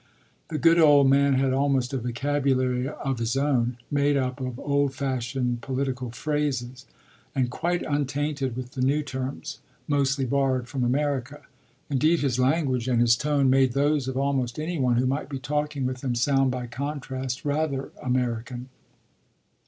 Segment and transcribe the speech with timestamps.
[0.47, 4.95] The good old man had almost a vocabulary of his own, made up of old
[4.95, 6.87] fashioned political phrases
[7.35, 11.41] and quite untainted with the new terms, mostly borrowed from America;
[11.87, 15.37] indeed his language and his tone made those of almost any one who might be
[15.37, 18.69] talking with him sound by contrast rather American.